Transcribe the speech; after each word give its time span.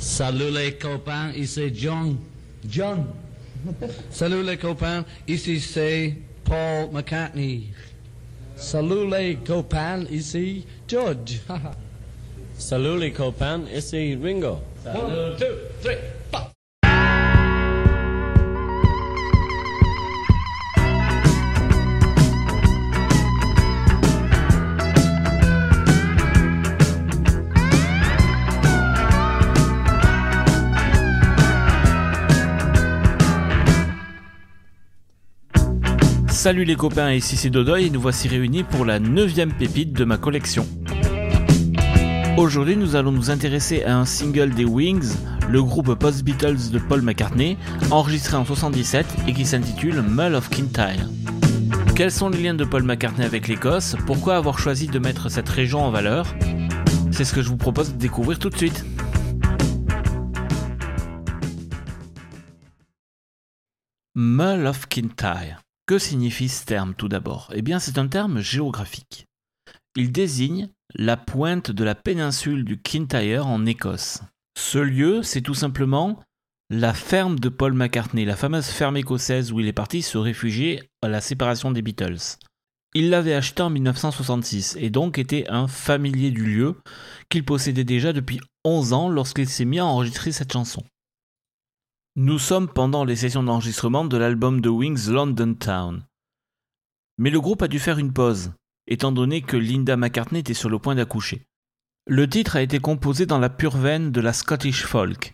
Salut 0.00 0.50
les 0.50 0.72
copains, 0.78 1.30
ici 1.36 1.70
John. 1.74 2.16
John. 2.66 3.04
Salut 4.10 4.42
les 4.42 4.56
copains, 4.56 5.04
ici 5.28 5.60
c'est 5.60 6.14
Paul 6.42 6.88
McCartney. 6.90 7.68
Salut 8.56 9.10
les 9.10 9.36
copains, 9.36 10.04
ici 10.10 10.64
George. 10.88 11.40
Salut 12.58 12.98
les 12.98 13.12
copains, 13.12 13.60
ici 13.74 14.16
Ringo. 14.20 14.60
One, 14.86 15.36
two, 15.38 15.44
three, 15.82 15.96
Salut 36.40 36.64
les 36.64 36.74
copains, 36.74 37.12
ici 37.12 37.36
c'est 37.36 37.50
Dodoy 37.50 37.84
et 37.84 37.90
nous 37.90 38.00
voici 38.00 38.26
réunis 38.26 38.62
pour 38.62 38.86
la 38.86 38.98
neuvième 38.98 39.52
pépite 39.52 39.92
de 39.92 40.06
ma 40.06 40.16
collection. 40.16 40.66
Aujourd'hui 42.38 42.78
nous 42.78 42.96
allons 42.96 43.12
nous 43.12 43.30
intéresser 43.30 43.84
à 43.84 43.98
un 43.98 44.06
single 44.06 44.48
des 44.54 44.64
Wings, 44.64 45.18
le 45.50 45.62
groupe 45.62 45.94
post-Beatles 45.96 46.70
de 46.72 46.78
Paul 46.78 47.02
McCartney, 47.02 47.58
enregistré 47.90 48.38
en 48.38 48.46
77 48.46 49.06
et 49.28 49.34
qui 49.34 49.44
s'intitule 49.44 50.00
Mull 50.00 50.34
of 50.34 50.48
Kintyre. 50.48 51.10
Quels 51.94 52.10
sont 52.10 52.30
les 52.30 52.42
liens 52.42 52.54
de 52.54 52.64
Paul 52.64 52.84
McCartney 52.84 53.26
avec 53.26 53.46
l'Écosse? 53.46 53.94
Pourquoi 54.06 54.36
avoir 54.36 54.58
choisi 54.58 54.86
de 54.86 54.98
mettre 54.98 55.28
cette 55.28 55.50
région 55.50 55.82
en 55.82 55.90
valeur? 55.90 56.34
C'est 57.10 57.24
ce 57.24 57.34
que 57.34 57.42
je 57.42 57.50
vous 57.50 57.58
propose 57.58 57.92
de 57.92 57.98
découvrir 57.98 58.38
tout 58.38 58.48
de 58.48 58.56
suite. 58.56 58.82
Mull 64.14 64.66
of 64.66 64.88
Kintyre. 64.88 65.60
Que 65.90 65.98
signifie 65.98 66.48
ce 66.48 66.64
terme 66.64 66.94
tout 66.94 67.08
d'abord? 67.08 67.50
Eh 67.52 67.62
bien 67.62 67.80
c'est 67.80 67.98
un 67.98 68.06
terme 68.06 68.38
géographique. 68.38 69.26
Il 69.96 70.12
désigne 70.12 70.68
la 70.94 71.16
pointe 71.16 71.72
de 71.72 71.82
la 71.82 71.96
péninsule 71.96 72.64
du 72.64 72.80
Kintyre 72.80 73.48
en 73.48 73.66
Écosse. 73.66 74.20
Ce 74.56 74.78
lieu, 74.78 75.24
c'est 75.24 75.40
tout 75.40 75.54
simplement 75.54 76.22
la 76.70 76.94
ferme 76.94 77.40
de 77.40 77.48
Paul 77.48 77.72
McCartney, 77.72 78.24
la 78.24 78.36
fameuse 78.36 78.68
ferme 78.68 78.98
écossaise 78.98 79.50
où 79.50 79.58
il 79.58 79.66
est 79.66 79.72
parti 79.72 80.02
se 80.02 80.16
réfugier 80.16 80.80
à 81.02 81.08
la 81.08 81.20
séparation 81.20 81.72
des 81.72 81.82
Beatles. 81.82 82.38
Il 82.94 83.10
l'avait 83.10 83.34
acheté 83.34 83.60
en 83.60 83.70
1966 83.70 84.76
et 84.78 84.90
donc 84.90 85.18
était 85.18 85.46
un 85.48 85.66
familier 85.66 86.30
du 86.30 86.44
lieu 86.44 86.76
qu'il 87.30 87.44
possédait 87.44 87.82
déjà 87.82 88.12
depuis 88.12 88.38
11 88.64 88.92
ans 88.92 89.08
lorsqu'il 89.08 89.48
s'est 89.48 89.64
mis 89.64 89.80
à 89.80 89.86
enregistrer 89.86 90.30
cette 90.30 90.52
chanson. 90.52 90.84
Nous 92.22 92.38
sommes 92.38 92.68
pendant 92.68 93.06
les 93.06 93.16
sessions 93.16 93.42
d'enregistrement 93.42 94.04
de 94.04 94.18
l'album 94.18 94.60
de 94.60 94.68
Wings 94.68 95.08
London 95.08 95.54
Town. 95.54 96.04
Mais 97.16 97.30
le 97.30 97.40
groupe 97.40 97.62
a 97.62 97.66
dû 97.66 97.78
faire 97.78 97.96
une 97.96 98.12
pause, 98.12 98.52
étant 98.86 99.10
donné 99.10 99.40
que 99.40 99.56
Linda 99.56 99.96
McCartney 99.96 100.40
était 100.40 100.52
sur 100.52 100.68
le 100.68 100.78
point 100.78 100.94
d'accoucher. 100.94 101.46
Le 102.06 102.28
titre 102.28 102.56
a 102.56 102.60
été 102.60 102.78
composé 102.78 103.24
dans 103.24 103.38
la 103.38 103.48
pure 103.48 103.78
veine 103.78 104.12
de 104.12 104.20
la 104.20 104.34
Scottish 104.34 104.84
folk. 104.84 105.32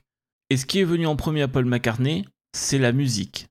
Et 0.48 0.56
ce 0.56 0.64
qui 0.64 0.78
est 0.78 0.84
venu 0.84 1.08
en 1.08 1.16
premier 1.16 1.42
à 1.42 1.48
Paul 1.48 1.64
McCartney, 1.64 2.24
c'est 2.56 2.78
la 2.78 2.92
musique. 2.92 3.48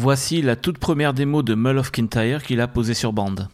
Voici 0.00 0.40
la 0.40 0.56
toute 0.56 0.78
première 0.78 1.12
démo 1.12 1.42
de 1.42 1.54
Mull 1.54 1.76
of 1.76 1.90
Kintyre 1.90 2.44
qu'il 2.44 2.62
a 2.62 2.66
posée 2.66 2.94
sur 2.94 3.12
bande. 3.12 3.50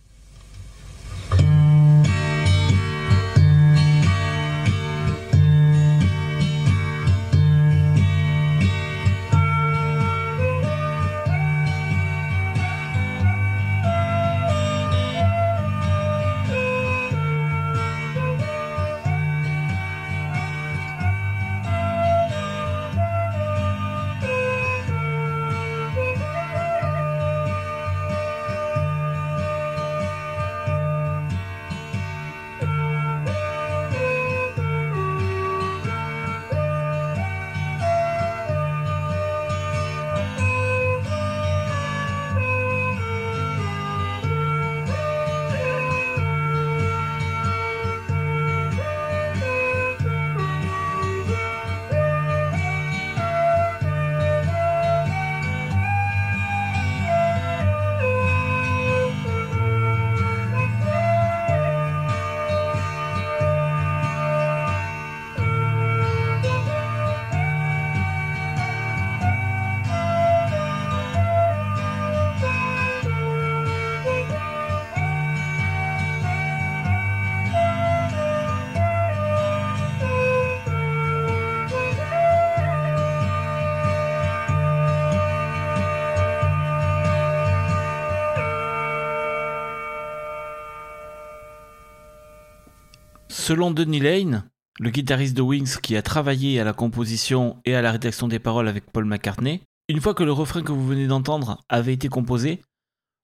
Selon 93.49 93.71
Denis 93.71 94.01
Lane, 94.01 94.45
le 94.79 94.91
guitariste 94.91 95.35
de 95.35 95.41
Wings 95.41 95.81
qui 95.81 95.97
a 95.97 96.03
travaillé 96.03 96.61
à 96.61 96.65
la 96.65 96.75
composition 96.75 97.57
et 97.65 97.75
à 97.75 97.81
la 97.81 97.93
rédaction 97.93 98.29
des 98.29 98.39
paroles 98.39 98.69
avec 98.69 98.93
Paul 98.93 99.07
McCartney, 99.07 99.63
une 99.89 100.03
fois 100.03 100.13
que 100.13 100.23
le 100.23 100.33
refrain 100.33 100.61
que 100.61 100.71
vous 100.71 100.87
venez 100.87 101.07
d'entendre 101.07 101.65
avait 101.71 101.95
été 101.95 102.11
composé, 102.11 102.61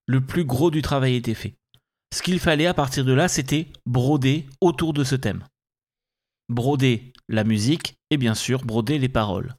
le 0.07 0.23
plus 0.23 0.47
gros 0.47 0.71
du 0.71 0.81
travail 0.81 1.17
était 1.17 1.35
fait. 1.35 1.57
Ce 2.15 2.23
qu'il 2.23 2.41
fallait 2.41 2.65
à 2.65 2.73
partir 2.73 3.05
de 3.05 3.13
là, 3.13 3.29
c'était 3.29 3.69
broder 3.85 4.47
autour 4.63 4.95
de 4.95 5.05
ce 5.05 5.15
thème. 5.15 5.45
Broder 6.49 7.13
la 7.29 7.45
musique 7.45 7.99
et 8.09 8.17
bien 8.17 8.35
sûr 8.35 8.65
broder 8.65 8.99
les 8.99 9.11
paroles. 9.11 9.55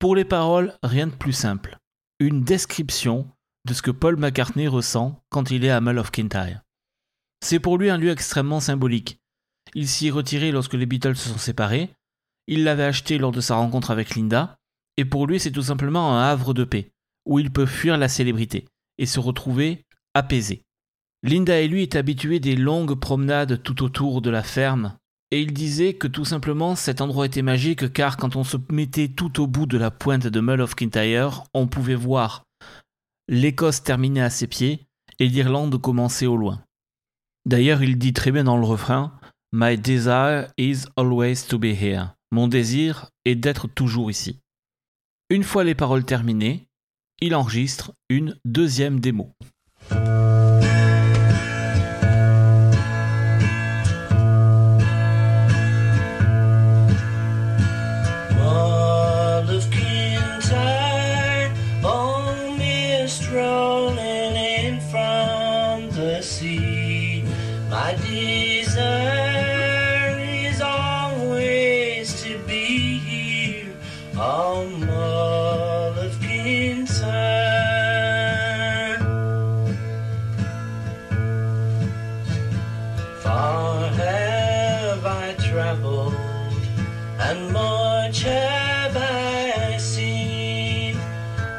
Pour 0.00 0.16
les 0.16 0.24
paroles, 0.24 0.74
rien 0.82 1.06
de 1.06 1.14
plus 1.14 1.32
simple. 1.32 1.78
Une 2.18 2.42
description 2.42 3.30
de 3.64 3.74
ce 3.74 3.82
que 3.82 3.92
Paul 3.92 4.16
McCartney 4.16 4.66
ressent 4.66 5.22
quand 5.28 5.52
il 5.52 5.64
est 5.64 5.70
à 5.70 5.80
Mull 5.80 6.00
of 6.00 6.10
Kintyre. 6.10 6.62
C'est 7.44 7.60
pour 7.60 7.78
lui 7.78 7.90
un 7.90 7.96
lieu 7.96 8.10
extrêmement 8.10 8.58
symbolique. 8.58 9.20
Il 9.74 9.88
s'y 9.88 10.08
est 10.08 10.10
retiré 10.10 10.50
lorsque 10.50 10.74
les 10.74 10.86
Beatles 10.86 11.16
se 11.16 11.28
sont 11.28 11.38
séparés, 11.38 11.90
il 12.46 12.64
l'avait 12.64 12.84
acheté 12.84 13.18
lors 13.18 13.32
de 13.32 13.40
sa 13.40 13.56
rencontre 13.56 13.90
avec 13.90 14.14
Linda, 14.14 14.56
et 14.96 15.04
pour 15.04 15.26
lui 15.26 15.38
c'est 15.38 15.52
tout 15.52 15.62
simplement 15.62 16.16
un 16.16 16.22
havre 16.22 16.54
de 16.54 16.64
paix, 16.64 16.90
où 17.26 17.38
il 17.38 17.52
peut 17.52 17.66
fuir 17.66 17.98
la 17.98 18.08
célébrité 18.08 18.64
et 18.96 19.06
se 19.06 19.20
retrouver 19.20 19.84
apaisé. 20.14 20.62
Linda 21.22 21.60
et 21.60 21.68
lui 21.68 21.82
étaient 21.82 21.98
habitués 21.98 22.40
des 22.40 22.56
longues 22.56 22.98
promenades 22.98 23.62
tout 23.62 23.82
autour 23.82 24.22
de 24.22 24.30
la 24.30 24.42
ferme, 24.42 24.96
et 25.30 25.42
il 25.42 25.52
disait 25.52 25.94
que 25.94 26.06
tout 26.06 26.24
simplement 26.24 26.74
cet 26.74 27.00
endroit 27.00 27.26
était 27.26 27.42
magique 27.42 27.92
car 27.92 28.16
quand 28.16 28.36
on 28.36 28.44
se 28.44 28.56
mettait 28.70 29.08
tout 29.08 29.42
au 29.42 29.46
bout 29.46 29.66
de 29.66 29.76
la 29.76 29.90
pointe 29.90 30.26
de 30.26 30.40
Mull 30.40 30.62
of 30.62 30.74
Kintyre, 30.74 31.44
on 31.52 31.66
pouvait 31.66 31.94
voir 31.94 32.44
l'Écosse 33.28 33.82
terminer 33.82 34.22
à 34.22 34.30
ses 34.30 34.46
pieds 34.46 34.86
et 35.18 35.28
l'Irlande 35.28 35.78
commencer 35.80 36.26
au 36.26 36.36
loin. 36.36 36.62
D'ailleurs, 37.44 37.82
il 37.82 37.98
dit 37.98 38.12
très 38.12 38.30
bien 38.30 38.44
dans 38.44 38.56
le 38.56 38.64
refrain 38.64 39.12
My 39.50 39.76
desire 39.76 40.52
is 40.58 40.88
always 40.96 41.46
to 41.48 41.58
be 41.58 41.72
here. 41.72 42.14
Mon 42.30 42.48
désir 42.48 43.10
est 43.24 43.34
d'être 43.34 43.66
toujours 43.66 44.10
ici. 44.10 44.40
Une 45.30 45.42
fois 45.42 45.64
les 45.64 45.74
paroles 45.74 46.04
terminées, 46.04 46.68
il 47.22 47.34
enregistre 47.34 47.94
une 48.10 48.38
deuxième 48.44 49.00
démo. 49.00 49.34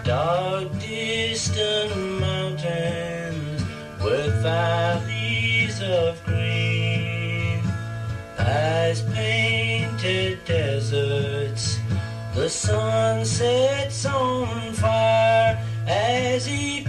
Dark, 0.09 0.71
distant 0.79 1.95
mountains 2.19 3.61
with 4.03 4.33
valleys 4.41 5.79
of 5.83 6.25
green, 6.25 7.61
past 8.35 9.07
painted 9.13 10.43
deserts. 10.45 11.77
The 12.33 12.49
sun 12.49 13.23
sets 13.23 14.03
on 14.07 14.73
fire 14.73 15.63
as 15.85 16.43
he 16.43 16.83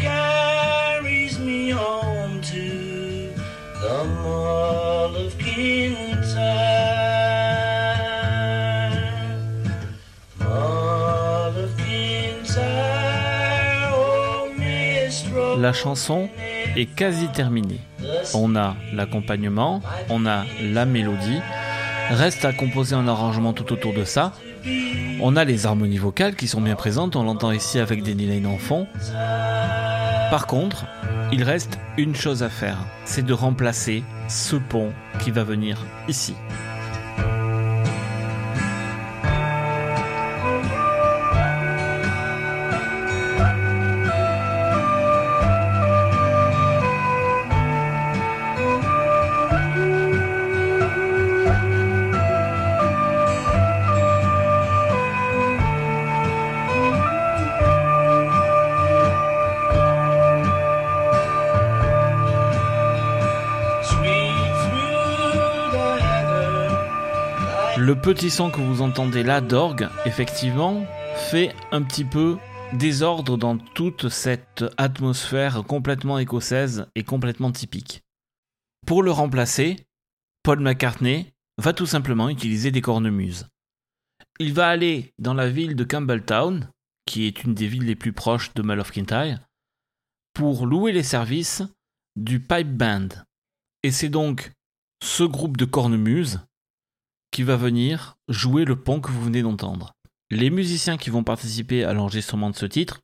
La 15.58 15.72
chanson 15.72 16.28
est 16.76 16.86
quasi 16.86 17.28
terminée. 17.28 17.80
On 18.34 18.56
a 18.56 18.76
l'accompagnement, 18.92 19.82
on 20.08 20.26
a 20.26 20.44
la 20.62 20.86
mélodie. 20.86 21.40
Reste 22.10 22.44
à 22.44 22.52
composer 22.52 22.94
un 22.94 23.08
arrangement 23.08 23.52
tout 23.52 23.72
autour 23.72 23.92
de 23.92 24.04
ça. 24.04 24.32
On 25.20 25.36
a 25.36 25.44
les 25.44 25.66
harmonies 25.66 25.98
vocales 25.98 26.34
qui 26.34 26.48
sont 26.48 26.60
bien 26.60 26.76
présentes, 26.76 27.14
on 27.16 27.24
l'entend 27.24 27.52
ici 27.52 27.78
avec 27.78 28.02
Danny 28.02 28.26
Lane 28.26 28.46
en 28.46 28.58
fond. 28.58 28.86
Par 30.30 30.46
contre, 30.46 30.86
il 31.32 31.42
reste 31.42 31.78
une 31.96 32.14
chose 32.14 32.42
à 32.42 32.48
faire, 32.48 32.78
c'est 33.04 33.24
de 33.24 33.32
remplacer 33.32 34.02
ce 34.28 34.56
pont 34.56 34.92
qui 35.20 35.30
va 35.30 35.44
venir 35.44 35.78
ici. 36.08 36.34
Petit 68.14 68.30
son 68.30 68.50
que 68.50 68.60
vous 68.60 68.82
entendez 68.82 69.22
là 69.22 69.40
d'orgue, 69.40 69.88
effectivement, 70.04 70.84
fait 71.30 71.54
un 71.70 71.80
petit 71.80 72.04
peu 72.04 72.38
désordre 72.72 73.38
dans 73.38 73.56
toute 73.56 74.08
cette 74.08 74.64
atmosphère 74.78 75.62
complètement 75.62 76.18
écossaise 76.18 76.88
et 76.96 77.04
complètement 77.04 77.52
typique. 77.52 78.02
Pour 78.84 79.04
le 79.04 79.12
remplacer, 79.12 79.76
Paul 80.42 80.58
McCartney 80.58 81.32
va 81.56 81.72
tout 81.72 81.86
simplement 81.86 82.28
utiliser 82.28 82.72
des 82.72 82.80
cornemuses. 82.80 83.46
Il 84.40 84.54
va 84.54 84.66
aller 84.66 85.14
dans 85.20 85.34
la 85.34 85.48
ville 85.48 85.76
de 85.76 85.84
Campbelltown, 85.84 86.68
qui 87.06 87.26
est 87.26 87.44
une 87.44 87.54
des 87.54 87.68
villes 87.68 87.86
les 87.86 87.94
plus 87.94 88.12
proches 88.12 88.52
de 88.54 88.62
Mull 88.62 88.80
of 88.80 88.90
Kintyre, 88.90 89.38
pour 90.34 90.66
louer 90.66 90.90
les 90.90 91.04
services 91.04 91.62
du 92.16 92.40
pipe 92.40 92.76
band. 92.76 93.10
Et 93.84 93.92
c'est 93.92 94.08
donc 94.08 94.50
ce 95.00 95.22
groupe 95.22 95.56
de 95.56 95.64
cornemuses 95.64 96.40
qui 97.30 97.42
va 97.42 97.56
venir 97.56 98.16
jouer 98.28 98.64
le 98.64 98.76
pont 98.76 99.00
que 99.00 99.10
vous 99.10 99.22
venez 99.22 99.42
d'entendre. 99.42 99.94
Les 100.30 100.50
musiciens 100.50 100.96
qui 100.96 101.10
vont 101.10 101.24
participer 101.24 101.84
à 101.84 101.92
l'enregistrement 101.92 102.50
de 102.50 102.56
ce 102.56 102.66
titre 102.66 103.00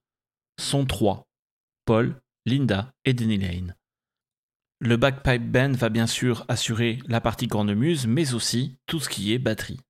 sont 0.60 0.86
trois 0.86 1.26
Paul, 1.84 2.20
Linda 2.46 2.92
et 3.04 3.14
Denny 3.14 3.38
Lane. 3.38 3.74
Le 4.80 4.96
Backpipe 4.96 5.50
Band 5.50 5.72
va 5.72 5.88
bien 5.88 6.06
sûr 6.06 6.44
assurer 6.48 6.98
la 7.06 7.20
partie 7.20 7.48
cornemuse, 7.48 8.06
mais 8.06 8.34
aussi 8.34 8.76
tout 8.86 9.00
ce 9.00 9.08
qui 9.08 9.32
est 9.32 9.38
batterie. 9.38 9.80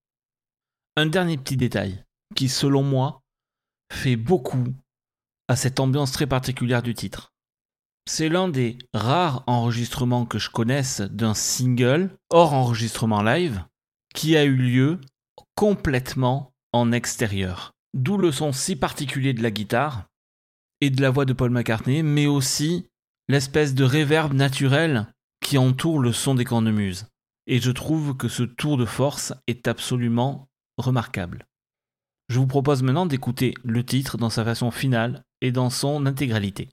Un 0.96 1.06
dernier 1.06 1.36
petit 1.36 1.56
détail 1.56 2.04
qui, 2.34 2.48
selon 2.48 2.82
moi, 2.82 3.22
fait 3.92 4.16
beaucoup 4.16 4.64
à 5.48 5.56
cette 5.56 5.80
ambiance 5.80 6.12
très 6.12 6.26
particulière 6.26 6.82
du 6.82 6.94
titre. 6.94 7.32
C'est 8.08 8.28
l'un 8.28 8.48
des 8.48 8.78
rares 8.94 9.42
enregistrements 9.46 10.26
que 10.26 10.38
je 10.38 10.50
connaisse 10.50 11.00
d'un 11.00 11.34
single 11.34 12.16
hors 12.30 12.52
enregistrement 12.52 13.22
live 13.22 13.64
qui 14.16 14.36
a 14.36 14.44
eu 14.44 14.56
lieu 14.56 14.98
complètement 15.54 16.52
en 16.72 16.90
extérieur. 16.90 17.72
D'où 17.94 18.16
le 18.16 18.32
son 18.32 18.50
si 18.50 18.74
particulier 18.74 19.34
de 19.34 19.42
la 19.42 19.50
guitare 19.50 20.06
et 20.80 20.90
de 20.90 21.00
la 21.02 21.10
voix 21.10 21.26
de 21.26 21.34
Paul 21.34 21.50
McCartney, 21.50 22.02
mais 22.02 22.26
aussi 22.26 22.86
l'espèce 23.28 23.74
de 23.74 23.84
réverb 23.84 24.32
naturel 24.32 25.06
qui 25.40 25.58
entoure 25.58 26.00
le 26.00 26.12
son 26.12 26.34
des 26.34 26.44
cornemuses. 26.44 27.06
Et 27.46 27.60
je 27.60 27.70
trouve 27.70 28.16
que 28.16 28.28
ce 28.28 28.42
tour 28.42 28.78
de 28.78 28.86
force 28.86 29.34
est 29.46 29.68
absolument 29.68 30.48
remarquable. 30.78 31.46
Je 32.28 32.38
vous 32.38 32.46
propose 32.46 32.82
maintenant 32.82 33.06
d'écouter 33.06 33.54
le 33.64 33.84
titre 33.84 34.16
dans 34.16 34.30
sa 34.30 34.44
façon 34.44 34.70
finale 34.70 35.22
et 35.42 35.52
dans 35.52 35.70
son 35.70 36.06
intégralité. 36.06 36.70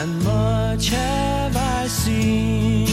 And 0.00 0.22
much 0.22 0.90
have 0.90 1.56
I 1.56 1.88
seen. 1.88 2.86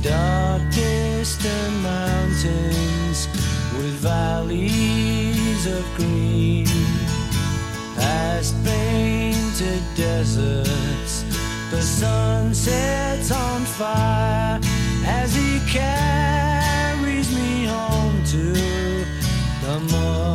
Dark 0.00 0.62
distant 0.70 1.74
mountains 1.82 3.28
with 3.76 3.94
valleys 4.10 5.66
of 5.66 5.84
green, 5.96 6.66
past 7.96 8.54
painted 8.64 9.82
deserts. 9.94 11.24
The 11.70 11.82
sun 11.82 12.54
sets 12.54 13.30
on 13.30 13.60
fire 13.80 14.60
as 15.04 15.34
he 15.34 15.60
carries 15.68 17.28
me 17.36 17.66
home 17.66 18.24
to 18.32 18.42
the 19.62 19.80
Mull 19.90 20.33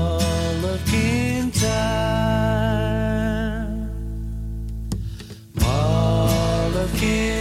Mull 7.01 7.38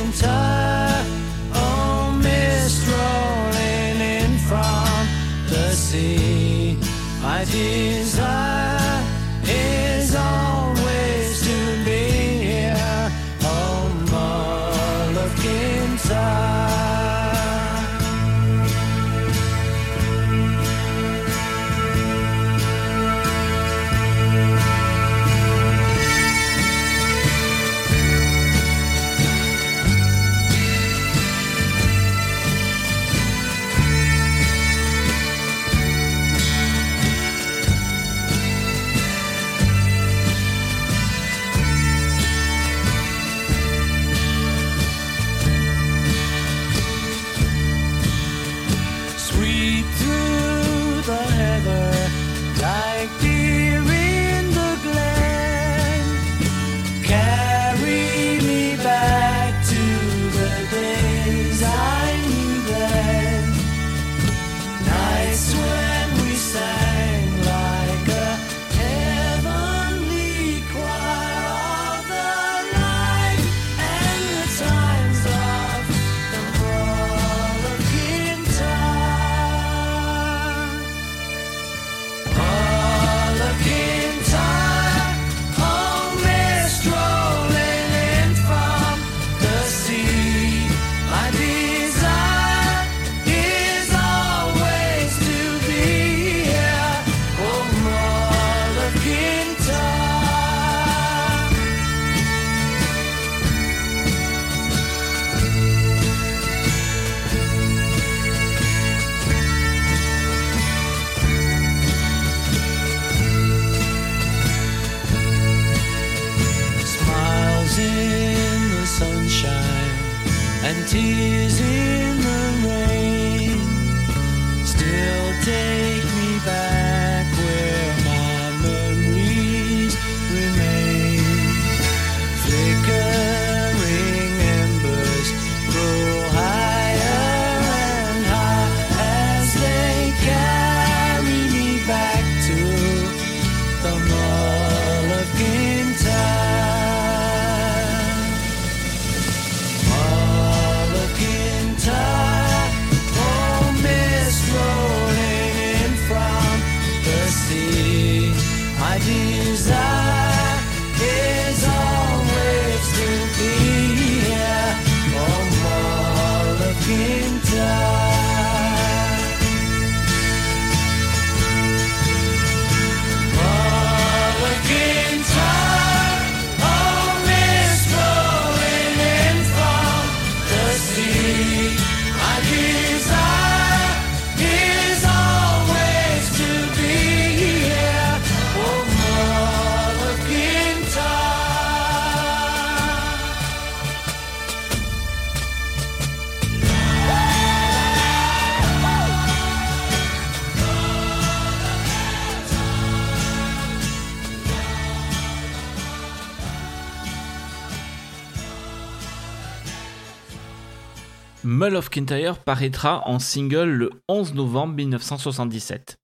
Mull 211.44 211.76
of 211.76 211.88
Kintyre 211.88 212.42
paraîtra 212.42 213.06
en 213.06 213.20
single 213.20 213.70
le 213.70 213.90
11 214.08 214.34
novembre 214.34 214.74
1977, 214.74 215.96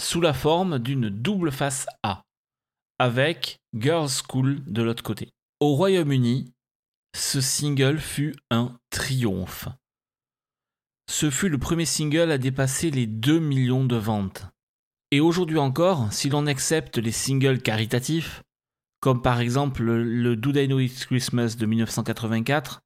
sous 0.00 0.22
la 0.22 0.32
forme 0.32 0.78
d'une 0.78 1.10
double 1.10 1.52
face 1.52 1.86
A, 2.02 2.22
avec 2.98 3.58
Girls 3.74 4.08
School 4.08 4.62
de 4.66 4.82
l'autre 4.82 5.02
côté. 5.02 5.28
Au 5.60 5.74
Royaume-Uni, 5.74 6.54
ce 7.14 7.42
single 7.42 7.98
fut 7.98 8.34
un 8.50 8.78
triomphe. 8.88 9.68
Ce 11.10 11.28
fut 11.28 11.50
le 11.50 11.58
premier 11.58 11.84
single 11.84 12.30
à 12.30 12.38
dépasser 12.38 12.90
les 12.90 13.06
2 13.06 13.38
millions 13.40 13.84
de 13.84 13.96
ventes. 13.96 14.46
Et 15.10 15.20
aujourd'hui 15.20 15.58
encore, 15.58 16.10
si 16.10 16.30
l'on 16.30 16.46
accepte 16.46 16.96
les 16.96 17.12
singles 17.12 17.60
caritatifs, 17.60 18.42
comme 19.00 19.20
par 19.20 19.40
exemple 19.40 19.82
le, 19.82 20.36
Do 20.36 20.52
They 20.52 20.66
Know 20.66 20.80
It's 20.80 21.04
Christmas 21.04 21.56
de 21.58 21.66
1984, 21.66 22.80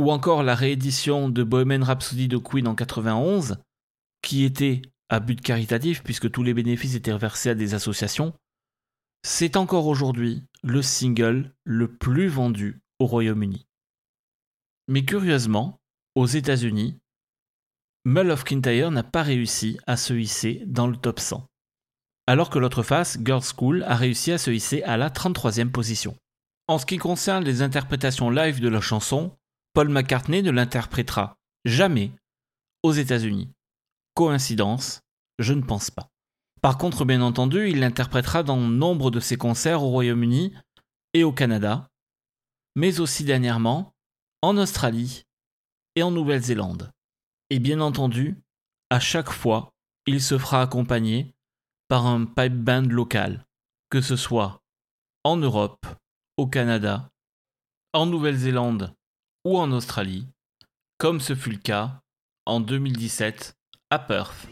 ou 0.00 0.10
encore 0.10 0.42
la 0.42 0.54
réédition 0.54 1.28
de 1.28 1.42
Bohemian 1.42 1.84
Rhapsody 1.84 2.26
de 2.26 2.38
Queen 2.38 2.66
en 2.66 2.74
91, 2.74 3.58
qui 4.22 4.44
était 4.44 4.80
à 5.10 5.20
but 5.20 5.38
caritatif 5.38 6.02
puisque 6.02 6.30
tous 6.30 6.42
les 6.42 6.54
bénéfices 6.54 6.94
étaient 6.94 7.12
reversés 7.12 7.50
à 7.50 7.54
des 7.54 7.74
associations, 7.74 8.32
c'est 9.22 9.58
encore 9.58 9.86
aujourd'hui 9.86 10.42
le 10.62 10.80
single 10.80 11.52
le 11.64 11.86
plus 11.86 12.28
vendu 12.28 12.80
au 12.98 13.04
Royaume-Uni. 13.04 13.66
Mais 14.88 15.04
curieusement, 15.04 15.78
aux 16.14 16.24
États-Unis, 16.24 16.96
Mull 18.06 18.30
of 18.30 18.44
Kintyre 18.44 18.90
n'a 18.90 19.02
pas 19.02 19.22
réussi 19.22 19.78
à 19.86 19.98
se 19.98 20.14
hisser 20.14 20.62
dans 20.64 20.86
le 20.86 20.96
top 20.96 21.20
100, 21.20 21.46
alors 22.26 22.48
que 22.48 22.58
l'autre 22.58 22.82
face, 22.82 23.18
Girls 23.22 23.44
School, 23.54 23.82
a 23.82 23.96
réussi 23.96 24.32
à 24.32 24.38
se 24.38 24.50
hisser 24.50 24.82
à 24.84 24.96
la 24.96 25.10
33e 25.10 25.70
position. 25.70 26.16
En 26.68 26.78
ce 26.78 26.86
qui 26.86 26.96
concerne 26.96 27.44
les 27.44 27.60
interprétations 27.60 28.30
live 28.30 28.60
de 28.60 28.68
la 28.70 28.80
chanson, 28.80 29.36
Paul 29.72 29.88
McCartney 29.88 30.42
ne 30.42 30.50
l'interprétera 30.50 31.38
jamais 31.64 32.12
aux 32.82 32.92
États-Unis. 32.92 33.50
Coïncidence 34.14 35.02
Je 35.38 35.52
ne 35.52 35.62
pense 35.62 35.90
pas. 35.90 36.08
Par 36.60 36.76
contre, 36.76 37.04
bien 37.04 37.22
entendu, 37.22 37.70
il 37.70 37.80
l'interprétera 37.80 38.42
dans 38.42 38.56
nombre 38.56 39.10
de 39.10 39.20
ses 39.20 39.36
concerts 39.36 39.82
au 39.82 39.90
Royaume-Uni 39.90 40.52
et 41.14 41.24
au 41.24 41.32
Canada, 41.32 41.88
mais 42.74 43.00
aussi 43.00 43.24
dernièrement 43.24 43.94
en 44.42 44.56
Australie 44.56 45.22
et 45.94 46.02
en 46.02 46.10
Nouvelle-Zélande. 46.10 46.90
Et 47.48 47.60
bien 47.60 47.80
entendu, 47.80 48.36
à 48.90 49.00
chaque 49.00 49.30
fois, 49.30 49.72
il 50.06 50.20
se 50.20 50.36
fera 50.36 50.62
accompagner 50.62 51.32
par 51.88 52.06
un 52.06 52.24
pipe 52.24 52.56
band 52.56 52.88
local, 52.88 53.46
que 53.88 54.00
ce 54.00 54.16
soit 54.16 54.60
en 55.24 55.36
Europe, 55.36 55.86
au 56.36 56.46
Canada, 56.46 57.10
en 57.92 58.06
Nouvelle-Zélande 58.06 58.94
ou 59.44 59.58
en 59.58 59.72
Australie, 59.72 60.26
comme 60.98 61.20
ce 61.20 61.34
fut 61.34 61.50
le 61.50 61.58
cas 61.58 62.00
en 62.46 62.60
2017 62.60 63.54
à 63.90 63.98
Perth. 63.98 64.48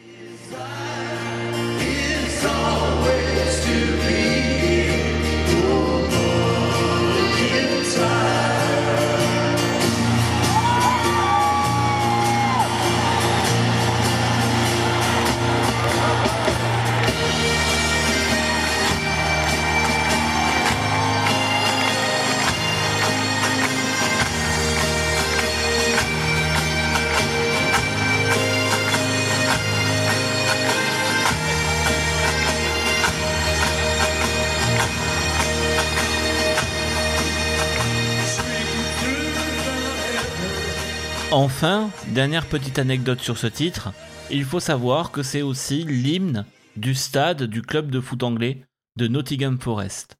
Enfin, 41.31 41.91
dernière 42.15 42.47
petite 42.47 42.79
anecdote 42.79 43.21
sur 43.21 43.37
ce 43.37 43.47
titre, 43.47 43.93
il 44.31 44.47
faut 44.47 44.61
savoir 44.61 45.13
que 45.13 45.23
c'est 45.23 45.43
aussi 45.43 45.85
l'hymne 45.85 46.47
du 46.75 46.95
stade 46.95 47.43
du 47.43 47.61
club 47.61 47.91
de 47.91 48.01
foot 48.01 48.23
anglais 48.23 48.65
de 48.97 49.09
Nottingham 49.09 49.61
Forest. 49.61 50.17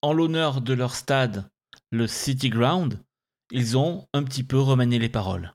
En 0.00 0.12
l'honneur 0.12 0.60
de 0.60 0.74
leur 0.74 0.94
stade, 0.94 1.50
le 1.90 2.06
City 2.06 2.50
Ground, 2.50 3.02
ils 3.50 3.76
ont 3.76 4.06
un 4.14 4.22
petit 4.22 4.44
peu 4.44 4.60
remanié 4.60 5.00
les 5.00 5.08
paroles. 5.08 5.54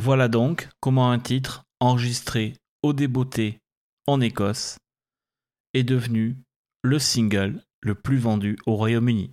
Voilà 0.00 0.28
donc 0.28 0.68
comment 0.78 1.10
un 1.10 1.18
titre 1.18 1.64
enregistré 1.80 2.54
au 2.84 2.92
Débeauté 2.92 3.58
en 4.06 4.20
Écosse 4.20 4.78
est 5.74 5.82
devenu 5.82 6.36
le 6.84 7.00
single 7.00 7.60
le 7.80 7.96
plus 7.96 8.16
vendu 8.16 8.56
au 8.64 8.76
Royaume-Uni. 8.76 9.32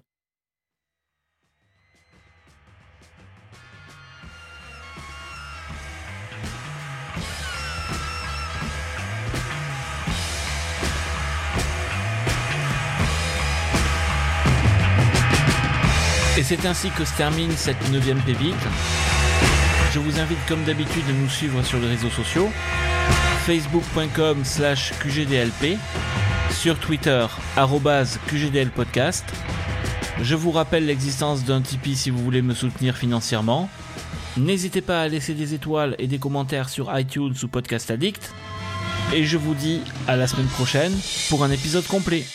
Et 16.39 16.43
c'est 16.43 16.65
ainsi 16.65 16.89
que 16.89 17.05
se 17.05 17.15
termine 17.15 17.51
cette 17.51 17.91
neuvième 17.91 18.19
pépite. 18.23 18.55
Je 19.95 20.01
vous 20.01 20.19
invite 20.19 20.45
comme 20.45 20.61
d'habitude 20.65 21.07
de 21.07 21.13
nous 21.13 21.29
suivre 21.29 21.63
sur 21.63 21.79
les 21.79 21.87
réseaux 21.87 22.09
sociaux. 22.09 22.49
facebook.com 23.45 24.43
slash 24.43 24.91
qgdlp 24.99 25.77
sur 26.51 26.77
Twitter 26.77 27.25
qgdlpodcast. 28.27 29.23
Je 30.21 30.35
vous 30.35 30.51
rappelle 30.51 30.85
l'existence 30.85 31.45
d'un 31.45 31.61
Tipeee 31.61 31.95
si 31.95 32.09
vous 32.09 32.21
voulez 32.21 32.41
me 32.41 32.53
soutenir 32.53 32.97
financièrement. 32.97 33.69
N'hésitez 34.35 34.81
pas 34.81 35.01
à 35.01 35.07
laisser 35.07 35.33
des 35.33 35.53
étoiles 35.53 35.95
et 35.97 36.07
des 36.07 36.19
commentaires 36.19 36.67
sur 36.67 36.91
iTunes 36.99 37.33
ou 37.41 37.47
Podcast 37.47 37.89
Addict. 37.89 38.33
Et 39.13 39.23
je 39.23 39.37
vous 39.37 39.53
dis 39.53 39.79
à 40.09 40.17
la 40.17 40.27
semaine 40.27 40.47
prochaine 40.47 40.91
pour 41.29 41.45
un 41.45 41.51
épisode 41.51 41.87
complet. 41.87 42.25